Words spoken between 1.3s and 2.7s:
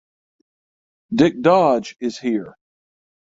Dodge is here.